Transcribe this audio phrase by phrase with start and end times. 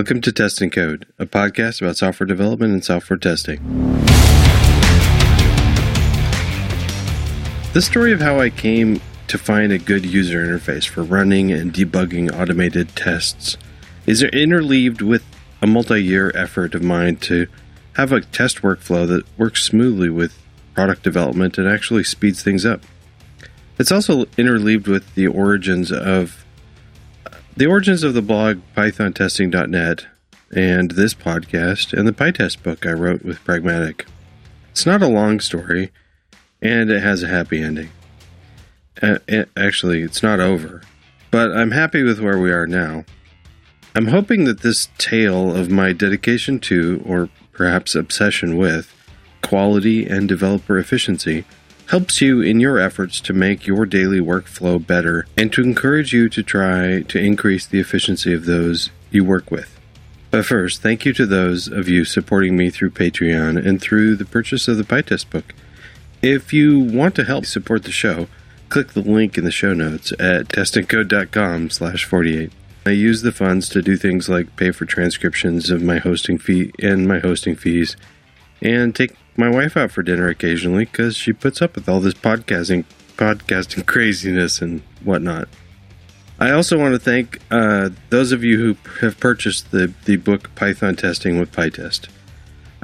[0.00, 3.58] Welcome to Test and Code, a podcast about software development and software testing.
[7.74, 11.70] The story of how I came to find a good user interface for running and
[11.70, 13.58] debugging automated tests
[14.06, 15.22] is interleaved with
[15.60, 17.46] a multi year effort of mine to
[17.96, 20.34] have a test workflow that works smoothly with
[20.74, 22.80] product development and actually speeds things up.
[23.78, 26.46] It's also interleaved with the origins of
[27.56, 30.06] the origins of the blog pythontesting.net
[30.54, 34.06] and this podcast and the PyTest book I wrote with Pragmatic.
[34.70, 35.90] It's not a long story
[36.62, 37.90] and it has a happy ending.
[39.56, 40.82] Actually, it's not over,
[41.30, 43.04] but I'm happy with where we are now.
[43.94, 48.94] I'm hoping that this tale of my dedication to, or perhaps obsession with,
[49.42, 51.44] quality and developer efficiency
[51.90, 56.28] helps you in your efforts to make your daily workflow better and to encourage you
[56.28, 59.76] to try to increase the efficiency of those you work with.
[60.30, 64.24] But first, thank you to those of you supporting me through Patreon and through the
[64.24, 65.52] purchase of the PyTest book.
[66.22, 68.28] If you want to help support the show,
[68.68, 72.52] click the link in the show notes at testandcode.com slash 48.
[72.86, 76.70] I use the funds to do things like pay for transcriptions of my hosting fee
[76.80, 77.96] and my hosting fees
[78.62, 82.14] and take my wife out for dinner occasionally because she puts up with all this
[82.14, 82.84] podcasting,
[83.16, 85.48] podcasting craziness and whatnot.
[86.38, 90.54] I also want to thank uh, those of you who have purchased the, the book
[90.54, 92.08] Python Testing with PyTest.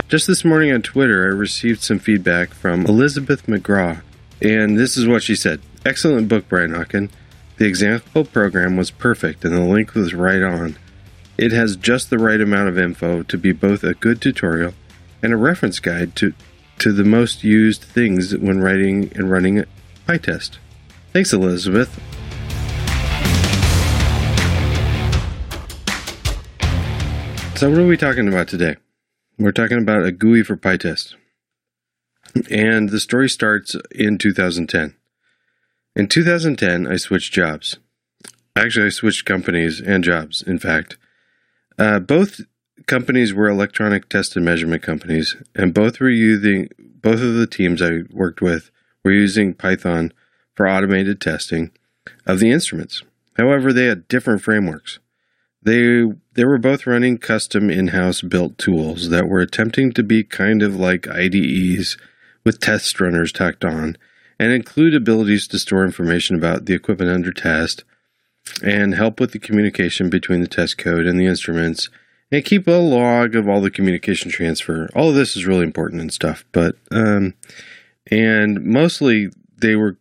[0.09, 4.03] Just this morning on Twitter, I received some feedback from Elizabeth McGraw,
[4.43, 7.11] and this is what she said Excellent book, Brian Okken.
[7.59, 10.77] The example program was perfect, and the link was right on.
[11.39, 14.75] It has just the right amount of info to be both a good tutorial
[15.27, 16.33] and a reference guide to,
[16.79, 19.67] to the most used things when writing and running a
[20.07, 20.59] PyTest.
[21.13, 21.93] Thanks, Elizabeth.
[27.57, 28.77] So, what are we talking about today?
[29.37, 31.17] We're talking about a GUI for PyTest.
[32.49, 34.95] And the story starts in 2010.
[35.97, 37.79] In 2010, I switched jobs.
[38.55, 40.99] Actually, I switched companies and jobs, in fact.
[41.77, 42.43] Uh, both
[42.87, 47.81] companies were electronic test and measurement companies, and both were using both of the teams
[47.81, 48.71] I worked with
[49.05, 50.13] were using Python
[50.55, 51.71] for automated testing
[52.27, 53.03] of the instruments.
[53.37, 54.99] However, they had different frameworks.
[55.63, 56.05] They
[56.35, 60.77] they were both running custom in-house built tools that were attempting to be kind of
[60.77, 61.97] like IDEs
[62.45, 63.97] with test runners tacked on
[64.39, 67.85] and include abilities to store information about the equipment under test
[68.63, 71.89] and help with the communication between the test code and the instruments
[72.31, 74.89] and keep a log of all the communication transfer.
[74.95, 77.35] All of this is really important and stuff, but um,
[78.11, 79.99] and mostly they were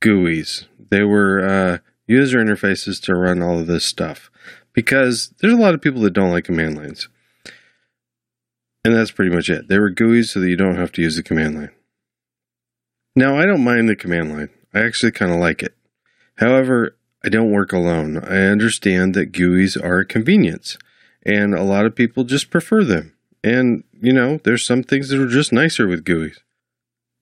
[0.00, 0.66] GUIs.
[0.90, 4.30] They were uh, user interfaces to run all of this stuff
[4.72, 7.08] because there's a lot of people that don't like command lines.
[8.84, 9.68] And that's pretty much it.
[9.68, 11.70] They were GUIs so that you don't have to use the command line.
[13.14, 14.48] Now, I don't mind the command line.
[14.74, 15.76] I actually kind of like it.
[16.36, 18.18] However, I don't work alone.
[18.18, 20.76] I understand that GUIs are a convenience
[21.24, 23.14] and a lot of people just prefer them.
[23.44, 26.38] And, you know, there's some things that are just nicer with GUIs.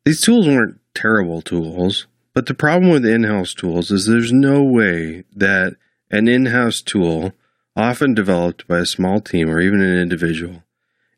[0.04, 4.62] These tools weren't terrible tools, but the problem with in house tools is there's no
[4.62, 5.76] way that
[6.10, 7.32] an in house tool,
[7.76, 10.64] often developed by a small team or even an individual,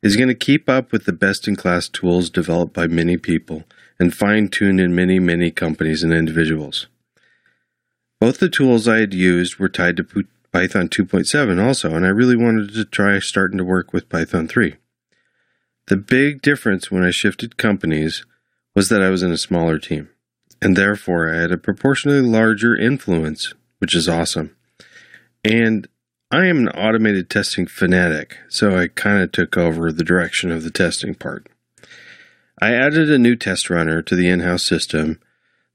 [0.03, 3.65] is going to keep up with the best in class tools developed by many people
[3.99, 6.89] and fine tuned in many, many companies and individuals.
[8.21, 10.05] Both the tools I had used were tied to
[10.53, 14.77] Python 2.7 also, and I really wanted to try starting to work with Python 3.
[15.87, 18.25] The big difference when I shifted companies
[18.75, 20.11] was that I was in a smaller team,
[20.61, 24.55] and therefore I had a proportionally larger influence, which is awesome.
[25.43, 25.89] And
[26.31, 30.63] I am an automated testing fanatic, so I kind of took over the direction of
[30.63, 31.49] the testing part.
[32.61, 35.19] I added a new test runner to the in house system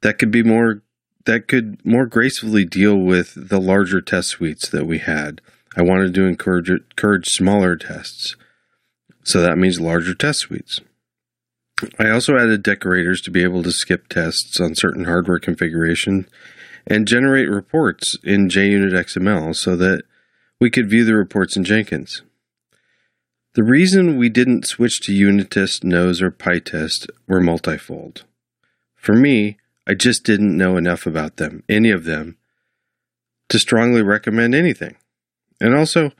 [0.01, 0.83] that could be more
[1.27, 5.41] that could more gracefully deal with the larger test suites that we had.
[5.75, 8.35] I wanted to encourage, encourage smaller tests.
[9.23, 10.79] So that means larger test suites.
[11.99, 16.27] I also added decorators to be able to skip tests on certain hardware configuration
[16.87, 20.03] and generate reports in JUnit XML so that
[20.61, 22.23] we could view the reports in Jenkins.
[23.53, 28.23] The reason we didn't switch to Unittest, Nose, or PyTest were multifold.
[28.95, 29.57] For me,
[29.87, 32.37] I just didn't know enough about them, any of them,
[33.47, 34.97] to strongly recommend anything.
[35.61, 36.11] And also,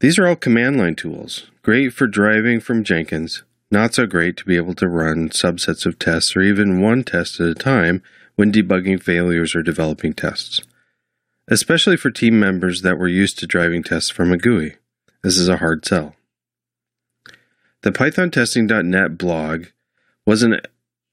[0.00, 4.46] these are all command line tools, great for driving from Jenkins, not so great to
[4.46, 8.02] be able to run subsets of tests or even one test at a time
[8.36, 10.62] when debugging failures or developing tests,
[11.48, 14.76] especially for team members that were used to driving tests from a GUI.
[15.22, 16.16] This is a hard sell.
[17.82, 19.66] The PythonTesting.net blog
[20.24, 20.60] was an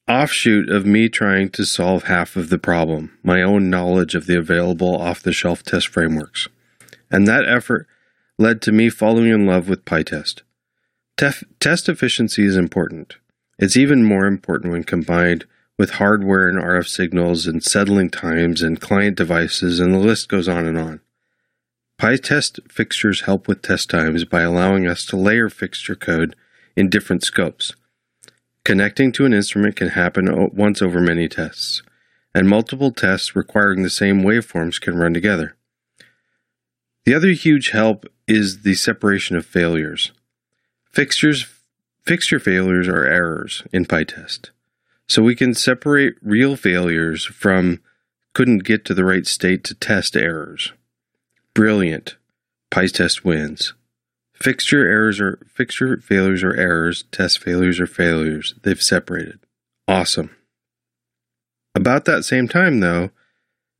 [0.09, 4.37] offshoot of me trying to solve half of the problem, my own knowledge of the
[4.37, 6.47] available off the shelf test frameworks.
[7.11, 7.87] And that effort
[8.37, 10.41] led to me falling in love with PyTest.
[11.17, 13.17] Tef- test efficiency is important.
[13.59, 15.45] It's even more important when combined
[15.77, 20.47] with hardware and RF signals and settling times and client devices, and the list goes
[20.47, 21.01] on and on.
[21.99, 26.35] PyTest fixtures help with test times by allowing us to layer fixture code
[26.75, 27.73] in different scopes.
[28.69, 31.81] Connecting to an instrument can happen once over many tests,
[32.35, 35.57] and multiple tests requiring the same waveforms can run together.
[37.03, 40.11] The other huge help is the separation of failures.
[40.91, 41.47] Fixtures,
[42.05, 44.51] fixture failures are errors in PyTest.
[45.07, 47.79] So we can separate real failures from
[48.35, 50.73] couldn't get to the right state to test errors.
[51.55, 52.17] Brilliant.
[52.69, 53.73] PyTest wins.
[54.41, 58.55] Fixture errors or fixture failures or errors, test failures or failures.
[58.63, 59.39] They've separated.
[59.87, 60.35] Awesome.
[61.75, 63.11] About that same time though,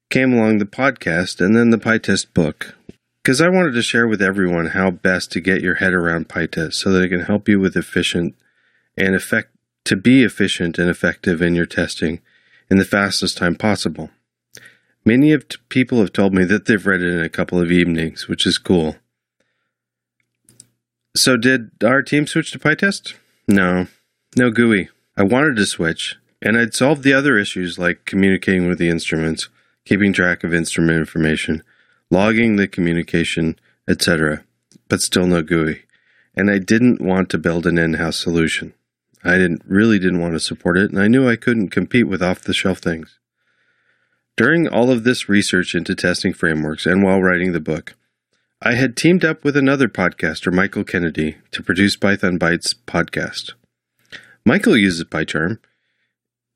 [0.10, 2.76] came along the podcast and then the PyTest book.
[3.24, 6.74] Because I wanted to share with everyone how best to get your head around PyTest
[6.74, 8.36] so that it can help you with efficient
[8.98, 9.50] and effect
[9.86, 12.22] to be efficient and effective in your testing
[12.70, 14.10] in the fastest time possible.
[15.06, 17.72] Many of t- people have told me that they've read it in a couple of
[17.72, 18.98] evenings, which is cool.
[21.16, 23.16] So, did our team switch to PyTest?
[23.48, 23.88] No,
[24.38, 24.90] no GUI.
[25.18, 29.50] I wanted to switch, and I'd solved the other issues like communicating with the instruments,
[29.86, 31.64] keeping track of instrument information,
[32.12, 34.44] logging the communication, etc.,
[34.88, 35.84] but still no GUI.
[36.36, 38.74] And I didn't want to build an in house solution.
[39.24, 42.22] I didn't really didn't want to support it, and I knew I couldn't compete with
[42.22, 43.18] off the shelf things.
[44.38, 47.96] During all of this research into testing frameworks and while writing the book,
[48.62, 53.54] I had teamed up with another podcaster, Michael Kennedy, to produce Python Bytes podcast.
[54.44, 55.60] Michael uses PyCharm,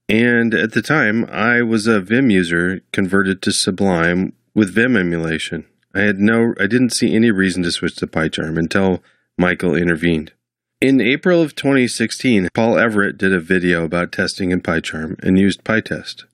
[0.09, 5.65] and at the time, I was a Vim user converted to Sublime with Vim emulation.
[5.95, 9.01] I had no I didn't see any reason to switch to PyCharm until
[9.37, 10.33] Michael intervened.
[10.81, 15.63] In April of 2016, Paul Everett did a video about testing in PyCharm and used
[15.63, 16.25] PyTest.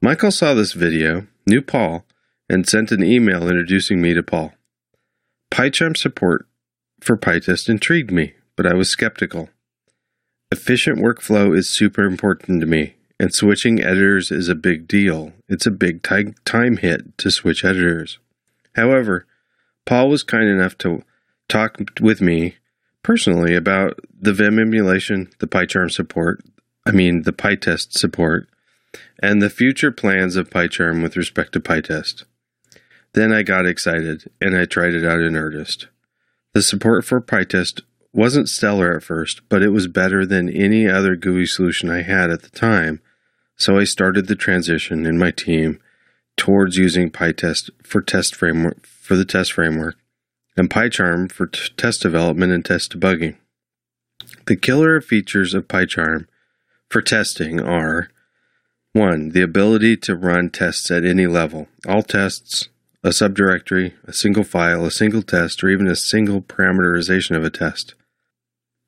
[0.00, 2.06] Michael saw this video, knew Paul,
[2.48, 4.54] and sent an email introducing me to Paul.
[5.52, 6.46] PyCharm support
[7.02, 9.50] for PyTest intrigued me, but I was skeptical.
[10.50, 15.34] Efficient workflow is super important to me, and switching editors is a big deal.
[15.50, 18.18] It's a big time hit to switch editors.
[18.76, 19.26] However,
[19.84, 21.02] Paul was kind enough to
[21.50, 22.56] talk with me
[23.02, 26.42] personally about the Vim emulation, the PyCharm support,
[26.86, 28.48] I mean the PyTest support,
[29.22, 32.24] and the future plans of PyCharm with respect to PyTest.
[33.14, 35.88] Then I got excited and I tried it out in earnest.
[36.54, 37.82] The support for PyTest
[38.12, 42.30] wasn't stellar at first, but it was better than any other GUI solution I had
[42.30, 43.00] at the time,
[43.56, 45.80] so I started the transition in my team
[46.36, 49.96] towards using PyTest for test framework for the test framework
[50.56, 53.36] and PyCharm for t- test development and test debugging.
[54.46, 56.26] The killer features of PyCharm
[56.88, 58.08] for testing are
[58.92, 59.30] 1.
[59.30, 61.68] The ability to run tests at any level.
[61.88, 62.68] All tests,
[63.04, 67.50] a subdirectory, a single file, a single test, or even a single parameterization of a
[67.50, 67.94] test.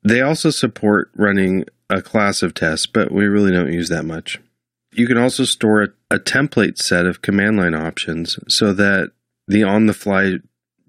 [0.03, 4.39] They also support running a class of tests, but we really don't use that much.
[4.93, 9.11] You can also store a, a template set of command line options so that
[9.47, 10.35] the on the fly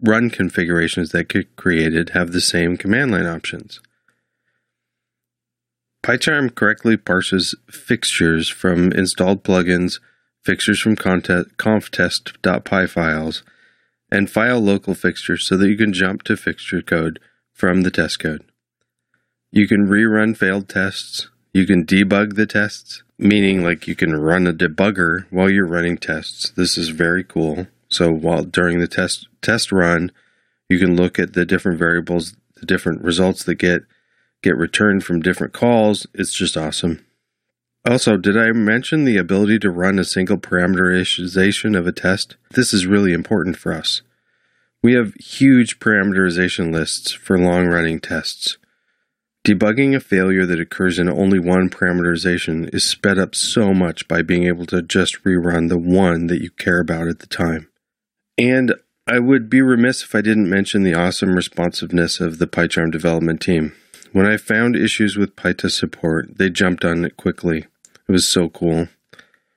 [0.03, 3.81] run configurations that get created have the same command line options.
[6.05, 9.99] PyCharm correctly parses fixtures from installed plugins,
[10.47, 13.43] fixtures from conftest.py files,
[14.11, 17.19] and file local fixtures so that you can jump to fixture code
[17.53, 18.45] from the test code.
[19.51, 21.29] You can rerun failed tests.
[21.53, 25.99] You can debug the tests, meaning like you can run a debugger while you're running
[25.99, 26.51] tests.
[26.51, 27.67] This is very cool.
[27.89, 30.13] So while during the test test run,
[30.69, 33.83] you can look at the different variables, the different results that get
[34.43, 36.07] get returned from different calls.
[36.13, 37.06] It's just awesome.
[37.89, 42.37] Also, did I mention the ability to run a single parameterization of a test?
[42.51, 44.03] This is really important for us.
[44.83, 48.59] We have huge parameterization lists for long running tests.
[49.47, 54.21] Debugging a failure that occurs in only one parameterization is sped up so much by
[54.21, 57.69] being able to just rerun the one that you care about at the time.
[58.37, 58.75] And
[59.07, 63.41] I would be remiss if I didn't mention the awesome responsiveness of the PyCharm development
[63.41, 63.77] team.
[64.11, 67.67] When I found issues with PyTest support, they jumped on it quickly.
[68.09, 68.89] It was so cool.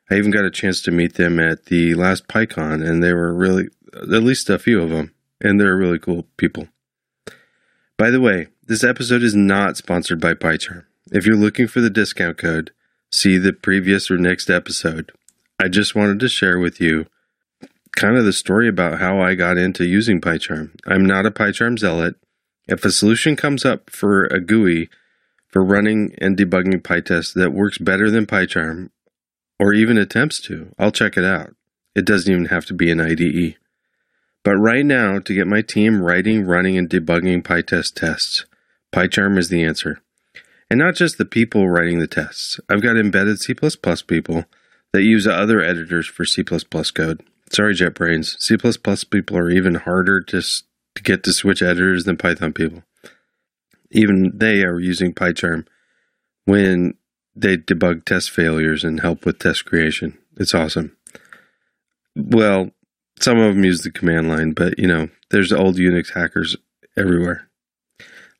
[0.09, 3.33] I even got a chance to meet them at the last PyCon, and they were
[3.33, 6.67] really, at least a few of them, and they're really cool people.
[7.97, 10.85] By the way, this episode is not sponsored by PyCharm.
[11.11, 12.71] If you're looking for the discount code,
[13.11, 15.11] see the previous or next episode.
[15.59, 17.05] I just wanted to share with you
[17.95, 20.71] kind of the story about how I got into using PyCharm.
[20.87, 22.15] I'm not a PyCharm zealot.
[22.67, 24.89] If a solution comes up for a GUI
[25.49, 28.89] for running and debugging PyTest that works better than PyCharm,
[29.59, 31.55] or even attempts to, I'll check it out.
[31.95, 33.55] It doesn't even have to be an IDE.
[34.43, 38.45] But right now, to get my team writing, running, and debugging PyTest tests,
[38.93, 40.01] PyCharm is the answer.
[40.69, 42.59] And not just the people writing the tests.
[42.69, 44.45] I've got embedded C people
[44.93, 47.23] that use other editors for C code.
[47.51, 48.35] Sorry, JetBrains.
[48.39, 48.55] C
[49.09, 52.83] people are even harder to, to get to switch editors than Python people.
[53.91, 55.65] Even they are using PyCharm
[56.45, 56.95] when
[57.35, 60.17] they debug test failures and help with test creation.
[60.37, 60.95] It's awesome.
[62.15, 62.71] Well,
[63.19, 66.55] some of them use the command line, but you know, there's old Unix hackers
[66.97, 67.49] everywhere.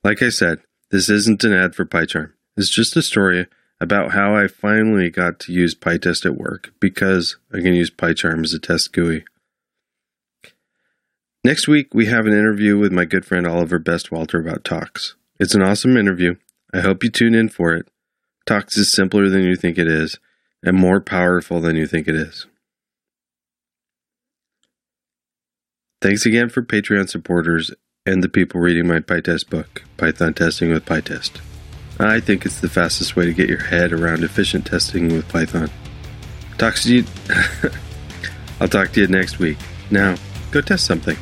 [0.04, 0.60] Like I said,
[0.92, 2.34] this isn't an ad for PyCharm.
[2.58, 3.48] It's just a story
[3.82, 8.44] about how I finally got to use PyTest at work because I can use PyCharm
[8.44, 9.24] as a test GUI.
[11.44, 15.16] Next week, we have an interview with my good friend Oliver Bestwalter about Tox.
[15.40, 16.36] It's an awesome interview.
[16.74, 17.88] I hope you tune in for it.
[18.46, 20.20] Tox is simpler than you think it is
[20.64, 22.46] and more powerful than you think it is.
[26.02, 27.72] Thanks again for Patreon supporters
[28.06, 31.40] and the people reading my PyTest book, Python Testing with PyTest.
[32.00, 35.70] I think it's the fastest way to get your head around efficient testing with Python.
[36.58, 37.06] Talk to you.
[38.60, 39.58] I'll talk to you next week.
[39.92, 40.16] Now,
[40.52, 41.18] go test something.